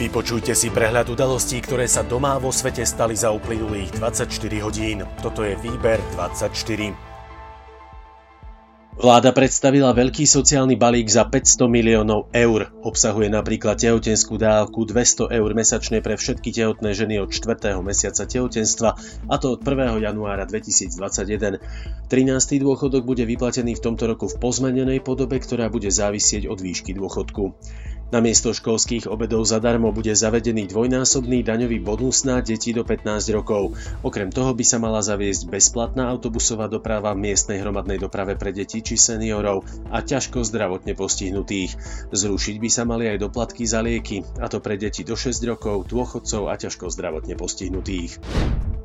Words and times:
Vypočujte 0.00 0.56
si 0.56 0.72
prehľad 0.72 1.12
udalostí, 1.12 1.60
ktoré 1.60 1.84
sa 1.84 2.00
doma 2.00 2.40
vo 2.40 2.48
svete 2.48 2.88
stali 2.88 3.12
za 3.12 3.36
uplynulých 3.36 4.00
24 4.00 4.32
hodín. 4.64 5.04
Toto 5.20 5.44
je 5.44 5.52
Výber 5.60 6.00
24. 6.16 7.10
Vláda 9.00 9.32
predstavila 9.36 9.92
veľký 9.92 10.24
sociálny 10.24 10.80
balík 10.80 11.08
za 11.08 11.28
500 11.28 11.68
miliónov 11.68 12.32
eur. 12.32 12.72
Obsahuje 12.80 13.28
napríklad 13.28 13.76
tehotenskú 13.76 14.40
dávku 14.40 14.88
200 14.88 15.36
eur 15.36 15.50
mesačne 15.52 16.00
pre 16.00 16.16
všetky 16.16 16.48
tehotné 16.48 16.96
ženy 16.96 17.20
od 17.20 17.28
4. 17.28 17.76
mesiaca 17.84 18.24
tehotenstva, 18.24 18.96
a 19.28 19.34
to 19.36 19.56
od 19.56 19.60
1. 19.60 20.00
januára 20.00 20.48
2021. 20.48 21.60
13. 22.08 22.60
dôchodok 22.60 23.04
bude 23.04 23.24
vyplatený 23.28 23.76
v 23.76 23.84
tomto 23.84 24.08
roku 24.08 24.32
v 24.32 24.36
pozmenenej 24.36 25.04
podobe, 25.04 25.40
ktorá 25.40 25.68
bude 25.68 25.92
závisieť 25.92 26.48
od 26.48 26.60
výšky 26.60 26.96
dôchodku. 26.96 27.56
Namiesto 28.10 28.50
školských 28.50 29.06
obedov 29.06 29.46
zadarmo 29.46 29.94
bude 29.94 30.10
zavedený 30.10 30.66
dvojnásobný 30.66 31.46
daňový 31.46 31.78
bonus 31.78 32.26
na 32.26 32.42
deti 32.42 32.74
do 32.74 32.82
15 32.82 33.22
rokov. 33.30 33.78
Okrem 34.02 34.34
toho 34.34 34.50
by 34.50 34.64
sa 34.66 34.82
mala 34.82 34.98
zaviesť 34.98 35.46
bezplatná 35.46 36.10
autobusová 36.10 36.66
doprava 36.66 37.14
v 37.14 37.30
miestnej 37.30 37.62
hromadnej 37.62 38.02
doprave 38.02 38.34
pre 38.34 38.50
deti 38.50 38.82
či 38.82 38.98
seniorov 38.98 39.62
a 39.94 40.02
ťažko 40.02 40.42
zdravotne 40.42 40.98
postihnutých. 40.98 41.78
Zrušiť 42.10 42.56
by 42.58 42.68
sa 42.68 42.82
mali 42.82 43.06
aj 43.06 43.22
doplatky 43.22 43.62
za 43.62 43.78
lieky, 43.78 44.26
a 44.42 44.50
to 44.50 44.58
pre 44.58 44.74
deti 44.74 45.06
do 45.06 45.14
6 45.14 45.38
rokov, 45.46 45.86
dôchodcov 45.86 46.50
a 46.50 46.58
ťažko 46.58 46.90
zdravotne 46.90 47.38
postihnutých. 47.38 48.18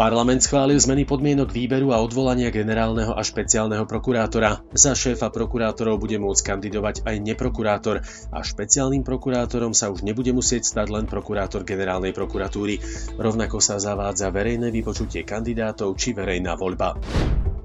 Parlament 0.00 0.40
schválil 0.40 0.80
zmeny 0.80 1.04
podmienok 1.04 1.52
výberu 1.52 1.92
a 1.92 2.00
odvolania 2.00 2.48
generálneho 2.48 3.12
a 3.12 3.20
špeciálneho 3.20 3.84
prokurátora. 3.84 4.64
Za 4.72 4.96
šéfa 4.96 5.28
prokurátorov 5.28 6.00
bude 6.00 6.16
môcť 6.16 6.40
kandidovať 6.40 7.04
aj 7.04 7.20
neprokurátor 7.20 8.00
a 8.32 8.40
špeciálnym 8.40 9.04
prokurátorom 9.04 9.76
sa 9.76 9.92
už 9.92 10.00
nebude 10.00 10.32
musieť 10.32 10.64
stať 10.64 10.88
len 10.88 11.04
prokurátor 11.04 11.68
generálnej 11.68 12.16
prokuratúry. 12.16 12.80
Rovnako 13.20 13.60
sa 13.60 13.76
zavádza 13.76 14.32
verejné 14.32 14.72
vypočutie 14.72 15.20
kandidátov 15.28 15.92
či 16.00 16.16
verejná 16.16 16.56
voľba. 16.56 16.96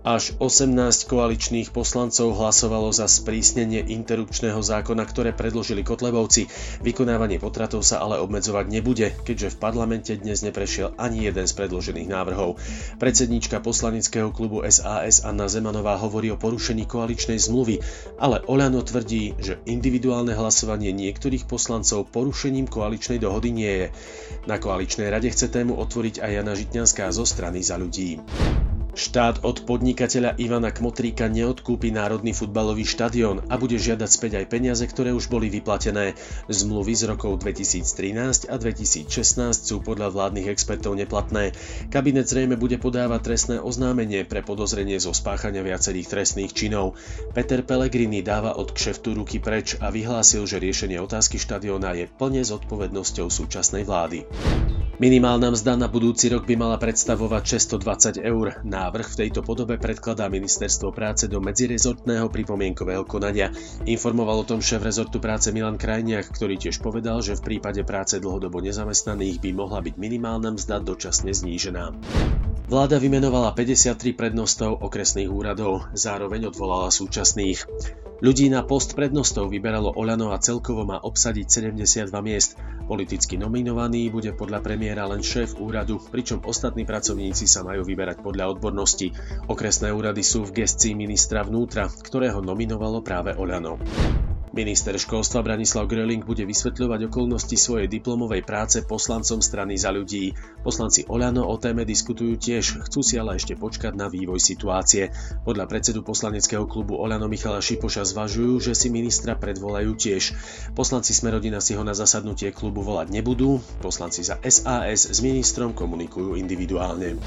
Až 0.06 0.38
18 0.38 1.09
koaličných 1.09 1.73
poslancov 1.73 2.38
hlasovalo 2.38 2.94
za 2.94 3.09
sprísnenie 3.09 3.89
interrupčného 3.89 4.61
zákona, 4.61 5.02
ktoré 5.02 5.34
predložili 5.34 5.81
Kotlebovci. 5.81 6.45
Vykonávanie 6.86 7.42
potratov 7.42 7.81
sa 7.81 8.06
ale 8.06 8.22
obmedzovať 8.22 8.70
nebude, 8.70 9.17
keďže 9.26 9.58
v 9.58 9.61
parlamente 9.66 10.14
dnes 10.14 10.45
neprešiel 10.45 10.94
ani 11.02 11.26
jeden 11.26 11.50
z 11.50 11.58
predložených 11.58 12.06
návrhov. 12.06 12.61
Predsedníčka 13.02 13.66
poslaneckého 13.66 14.30
klubu 14.30 14.61
SAS 14.70 15.26
Anna 15.26 15.50
Zemanová 15.50 15.98
hovorí 15.98 16.30
o 16.30 16.38
porušení 16.38 16.86
koaličnej 16.86 17.42
zmluvy, 17.42 17.81
ale 18.22 18.45
Oľano 18.45 18.86
tvrdí, 18.86 19.33
že 19.42 19.58
individuálne 19.66 20.38
hlasovanie 20.38 20.94
niektorých 20.94 21.50
poslancov 21.50 22.14
porušením 22.14 22.70
koaličnej 22.70 23.17
dohody 23.17 23.50
nie 23.50 23.73
je. 23.73 23.88
Na 24.45 24.61
koaličnej 24.61 25.09
rade 25.09 25.33
chce 25.33 25.50
tému 25.50 25.73
otvoriť 25.81 26.22
aj 26.22 26.30
Jana 26.30 26.53
Žitňanská 26.53 27.09
zo 27.09 27.26
strany 27.26 27.66
za 27.66 27.81
ľudí. 27.81 28.22
Štát 28.96 29.44
od 29.44 29.68
podnikateľa 29.68 30.40
Ivana 30.40 30.72
Kmotríka 30.72 31.28
neodkúpi 31.28 31.92
Národný 31.92 32.32
futbalový 32.32 32.88
štadión 32.88 33.44
a 33.52 33.60
bude 33.60 33.76
žiadať 33.76 34.08
späť 34.08 34.32
aj 34.40 34.46
peniaze, 34.48 34.88
ktoré 34.88 35.12
už 35.12 35.28
boli 35.28 35.52
vyplatené. 35.52 36.16
Zmluvy 36.48 36.96
z 36.96 37.12
rokov 37.12 37.44
2013 37.44 38.48
a 38.48 38.56
2016 38.56 39.12
sú 39.52 39.84
podľa 39.84 40.16
vládnych 40.16 40.48
expertov 40.48 40.96
neplatné. 40.96 41.52
Kabinet 41.92 42.32
zrejme 42.32 42.56
bude 42.56 42.80
podávať 42.80 43.36
trestné 43.36 43.56
oznámenie 43.60 44.23
pre 44.23 44.40
podozrenie 44.40 44.96
zo 44.96 45.12
spáchania 45.12 45.60
viacerých 45.60 46.16
trestných 46.16 46.56
činov. 46.56 46.96
Peter 47.36 47.68
Pellegrini 47.68 48.23
dáva 48.23 48.56
od 48.56 48.72
kšeftu 48.72 49.12
ruky 49.12 49.44
preč 49.44 49.76
a 49.76 49.92
vyhlásil, 49.92 50.48
že 50.48 50.64
riešenie 50.64 51.04
otázky 51.04 51.36
štadióna 51.36 52.00
je 52.00 52.08
plne 52.08 52.48
s 52.48 52.56
odpovednosťou 52.56 53.28
súčasnej 53.28 53.84
vlády. 53.84 54.23
Minimálna 54.96 55.52
mzda 55.52 55.76
na 55.76 55.92
budúci 55.92 56.32
rok 56.32 56.48
by 56.48 56.56
mala 56.56 56.80
predstavovať 56.80 57.60
620 57.60 58.16
eur. 58.24 58.64
Návrh 58.64 59.12
v 59.12 59.18
tejto 59.28 59.44
podobe 59.44 59.76
predkladá 59.76 60.32
Ministerstvo 60.32 60.95
práce 60.95 61.28
do 61.28 61.44
medzirezortného 61.44 62.32
pripomienkového 62.32 63.04
konania. 63.04 63.52
Informoval 63.84 64.48
o 64.48 64.48
tom 64.48 64.64
šéf 64.64 64.80
rezortu 64.80 65.20
práce 65.20 65.52
Milan 65.52 65.76
Krajniak, 65.76 66.32
ktorý 66.32 66.55
tiež 66.55 66.80
povedal, 66.80 67.20
že 67.20 67.36
v 67.36 67.44
prípade 67.44 67.84
práce 67.84 68.23
dlhodobo 68.23 68.64
nezamestnaných 68.64 69.44
by 69.44 69.52
mohla 69.52 69.84
byť 69.84 70.00
minimálna 70.00 70.55
mzda 70.55 70.80
dočasne 70.80 71.36
znížená. 71.36 71.92
Vláda 72.72 72.95
vymenovala 72.95 73.52
53 73.52 74.00
prednostov 74.16 74.80
okresných 74.80 75.28
úradov, 75.28 75.92
zároveň 75.92 76.55
odvolala 76.55 76.88
súčasných. 76.88 77.67
Ľudí 78.23 78.48
na 78.48 78.64
post 78.64 78.95
prednostov 78.95 79.52
vyberalo 79.52 79.92
Oľano 79.92 80.32
a 80.32 80.39
celkovo 80.39 80.88
má 80.88 81.04
obsadiť 81.04 81.45
72 81.52 82.16
miest. 82.23 82.55
Politicky 82.86 83.42
nominovaný 83.42 84.14
bude 84.14 84.30
podľa 84.38 84.62
premiéra 84.62 85.10
len 85.10 85.26
šéf 85.26 85.58
úradu, 85.58 85.98
pričom 85.98 86.46
ostatní 86.46 86.86
pracovníci 86.86 87.50
sa 87.50 87.66
majú 87.66 87.82
vyberať 87.82 88.22
podľa 88.22 88.58
odbornosti. 88.58 89.10
Okresné 89.50 89.90
úrady 89.90 90.22
sú 90.22 90.46
v 90.46 90.62
gestii 90.62 90.94
ministra 90.94 91.42
vnútra, 91.42 91.90
ktorého 91.90 92.46
nominovalo 92.46 93.02
práve 93.02 93.34
Oľano. 93.34 93.82
Minister 94.55 94.95
školstva 94.95 95.43
Branislav 95.43 95.83
Gröling 95.92 96.23
bude 96.23 96.48
vysvetľovať 96.48 97.11
okolnosti 97.11 97.60
svojej 97.60 97.92
diplomovej 97.92 98.48
práce 98.48 98.80
poslancom 98.88 99.43
strany 99.43 99.76
za 99.76 99.92
ľudí. 99.92 100.32
Poslanci 100.64 101.04
Oľano 101.11 101.43
o 101.43 101.60
téme 101.60 101.83
diskutujú 101.83 102.39
tiež, 102.39 102.88
chcú 102.88 103.04
si 103.04 103.20
ale 103.20 103.36
ešte 103.36 103.60
počkať 103.60 103.99
na 103.99 104.08
vývoj 104.08 104.39
situácie. 104.39 105.11
Podľa 105.43 105.67
predsedu 105.67 106.08
poslaneckého 106.08 106.64
klubu 106.71 106.95
Oľano 106.95 107.27
Michala 107.27 107.60
Šipoša 107.60 108.08
zvažujú, 108.08 108.71
že 108.71 108.80
si 108.80 108.88
ministra 108.88 109.36
predvolajú 109.36 109.92
tiež. 109.92 110.32
Poslanci 110.72 111.11
Smerodina 111.11 111.60
si 111.60 111.76
ho 111.76 111.83
na 111.83 111.92
zasadnutie 111.92 112.55
klubu 112.55 112.80
volať 112.80 113.11
nebudú, 113.11 113.60
poslanci 113.83 114.23
za 114.23 114.39
SAS 114.39 115.11
s 115.11 115.20
ministrom 115.20 115.76
komunikujú 115.76 116.39
individuálne. 116.39 117.20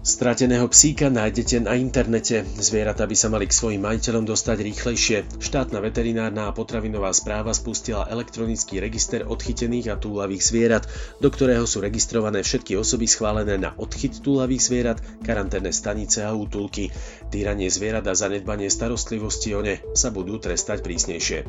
Strateného 0.00 0.64
psíka 0.72 1.12
nájdete 1.12 1.60
na 1.60 1.76
internete. 1.76 2.40
Zvieratá 2.56 3.04
by 3.04 3.12
sa 3.12 3.28
mali 3.28 3.44
k 3.44 3.52
svojim 3.52 3.84
majiteľom 3.84 4.24
dostať 4.24 4.64
rýchlejšie. 4.64 5.44
Štátna 5.44 5.76
veterinárna 5.84 6.48
a 6.48 6.56
potravinová 6.56 7.12
správa 7.12 7.52
spustila 7.52 8.08
elektronický 8.08 8.80
register 8.80 9.28
odchytených 9.28 9.92
a 9.92 10.00
túlavých 10.00 10.40
zvierat, 10.40 10.88
do 11.20 11.28
ktorého 11.28 11.68
sú 11.68 11.84
registrované 11.84 12.40
všetky 12.40 12.80
osoby 12.80 13.04
schválené 13.04 13.60
na 13.60 13.76
odchyt 13.76 14.24
túlavých 14.24 14.72
zvierat, 14.72 15.04
karanténne 15.20 15.68
stanice 15.68 16.24
a 16.24 16.32
útulky. 16.32 16.88
Týranie 17.28 17.68
zvierat 17.68 18.08
a 18.08 18.16
zanedbanie 18.16 18.72
starostlivosti 18.72 19.52
o 19.52 19.60
ne 19.60 19.84
sa 19.92 20.08
budú 20.08 20.40
trestať 20.40 20.80
prísnejšie. 20.80 21.44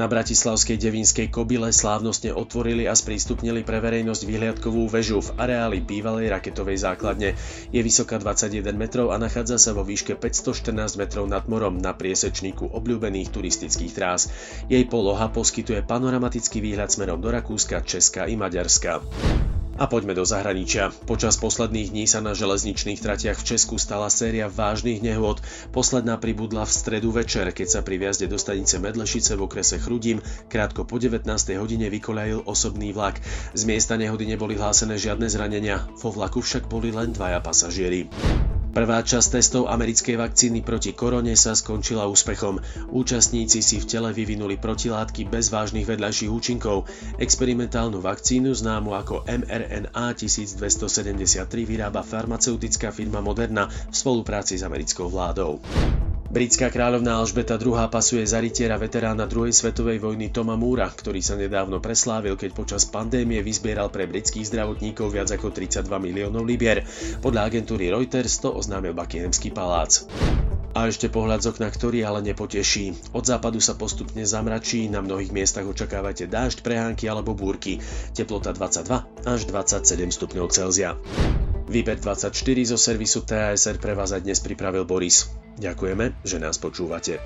Na 0.00 0.08
bratislavskej 0.08 0.80
Devinskej 0.80 1.28
kobile 1.28 1.68
slávnostne 1.76 2.32
otvorili 2.32 2.88
a 2.88 2.96
sprístupnili 2.96 3.60
pre 3.68 3.84
verejnosť 3.84 4.24
výhliadkovú 4.24 4.88
väžu 4.88 5.20
v 5.20 5.36
areáli 5.36 5.84
bývalej 5.84 6.32
raketovej 6.32 6.88
základne. 6.88 7.36
Je 7.68 7.84
vysoká 7.84 8.16
21 8.16 8.64
metrov 8.80 9.12
a 9.12 9.20
nachádza 9.20 9.60
sa 9.60 9.76
vo 9.76 9.84
výške 9.84 10.16
514 10.16 10.96
metrov 10.96 11.28
nad 11.28 11.44
morom 11.52 11.76
na 11.76 11.92
priesečníku 11.92 12.72
obľúbených 12.72 13.28
turistických 13.28 13.92
trás. 13.92 14.32
Jej 14.72 14.88
poloha 14.88 15.28
poskytuje 15.28 15.84
panoramatický 15.84 16.64
výhľad 16.64 16.88
smerom 16.88 17.20
do 17.20 17.28
Rakúska, 17.28 17.84
Česka 17.84 18.24
i 18.24 18.40
Maďarska. 18.40 19.04
A 19.80 19.88
poďme 19.88 20.12
do 20.12 20.28
zahraničia. 20.28 20.92
Počas 21.08 21.40
posledných 21.40 21.88
dní 21.88 22.04
sa 22.04 22.20
na 22.20 22.36
železničných 22.36 23.00
tratiach 23.00 23.40
v 23.40 23.56
Česku 23.56 23.80
stala 23.80 24.12
séria 24.12 24.44
vážnych 24.44 25.00
nehôd. 25.00 25.40
Posledná 25.72 26.20
pribudla 26.20 26.68
v 26.68 26.76
stredu 26.76 27.08
večer, 27.08 27.48
keď 27.48 27.64
sa 27.64 27.80
pri 27.80 27.96
viazde 27.96 28.28
do 28.28 28.36
stanice 28.36 28.76
Medlešice 28.76 29.40
v 29.40 29.48
okrese 29.48 29.80
Chrudim 29.80 30.20
krátko 30.52 30.84
po 30.84 31.00
19. 31.00 31.24
hodine 31.56 31.88
vykolajil 31.88 32.44
osobný 32.44 32.92
vlak. 32.92 33.24
Z 33.56 33.64
miesta 33.64 33.96
nehody 33.96 34.28
neboli 34.28 34.60
hlásené 34.60 35.00
žiadne 35.00 35.32
zranenia, 35.32 35.88
vo 35.96 36.12
vlaku 36.12 36.44
však 36.44 36.68
boli 36.68 36.92
len 36.92 37.16
dvaja 37.16 37.40
pasažieri. 37.40 38.12
Prvá 38.70 39.02
časť 39.02 39.34
testov 39.34 39.66
americkej 39.66 40.14
vakcíny 40.14 40.62
proti 40.62 40.94
korone 40.94 41.34
sa 41.34 41.58
skončila 41.58 42.06
úspechom. 42.06 42.62
Účastníci 42.94 43.66
si 43.66 43.82
v 43.82 43.88
tele 43.90 44.14
vyvinuli 44.14 44.62
protilátky 44.62 45.26
bez 45.26 45.50
vážnych 45.50 45.90
vedľajších 45.90 46.30
účinkov. 46.30 46.86
Experimentálnu 47.18 47.98
vakcínu 47.98 48.54
známu 48.54 48.94
ako 48.94 49.26
mRNA 49.26 50.06
1273 50.14 51.50
vyrába 51.66 52.06
farmaceutická 52.06 52.94
firma 52.94 53.18
Moderna 53.18 53.66
v 53.66 53.94
spolupráci 53.94 54.54
s 54.54 54.62
americkou 54.62 55.10
vládou. 55.10 55.58
Britská 56.30 56.70
kráľovná 56.70 57.18
Alžbeta 57.18 57.58
II 57.58 57.74
pasuje 57.90 58.22
za 58.22 58.38
rytiera 58.38 58.78
veterána 58.78 59.26
druhej 59.26 59.50
svetovej 59.50 59.98
vojny 59.98 60.30
Toma 60.30 60.54
Múra, 60.54 60.86
ktorý 60.86 61.18
sa 61.18 61.34
nedávno 61.34 61.82
preslávil, 61.82 62.38
keď 62.38 62.54
počas 62.54 62.86
pandémie 62.86 63.42
vyzbieral 63.42 63.90
pre 63.90 64.06
britských 64.06 64.46
zdravotníkov 64.46 65.10
viac 65.10 65.26
ako 65.34 65.50
32 65.50 65.90
miliónov 65.90 66.46
libier. 66.46 66.86
Podľa 67.18 67.50
agentúry 67.50 67.90
Reuters 67.90 68.38
to 68.38 68.54
oznámil 68.54 68.94
Buckinghamský 68.94 69.50
palác. 69.50 70.06
A 70.70 70.86
ešte 70.86 71.10
pohľad 71.10 71.42
z 71.42 71.50
okna, 71.50 71.66
ktorý 71.66 72.06
ale 72.06 72.22
nepoteší. 72.22 73.10
Od 73.10 73.26
západu 73.26 73.58
sa 73.58 73.74
postupne 73.74 74.22
zamračí, 74.22 74.86
na 74.86 75.02
mnohých 75.02 75.34
miestach 75.34 75.66
očakávate 75.66 76.30
dážď, 76.30 76.62
prehánky 76.62 77.10
alebo 77.10 77.34
búrky. 77.34 77.82
Teplota 78.14 78.54
22 78.54 79.26
až 79.26 79.40
27 79.50 79.82
stupňov 80.14 80.46
Celzia. 80.54 80.94
Výber 81.66 81.98
24 81.98 82.30
zo 82.70 82.78
servisu 82.78 83.26
TASR 83.26 83.82
pre 83.82 83.98
vás 83.98 84.14
aj 84.14 84.22
dnes 84.22 84.38
pripravil 84.38 84.86
Boris. 84.86 85.26
Ďakujeme, 85.60 86.24
že 86.24 86.40
nás 86.40 86.56
počúvate. 86.56 87.20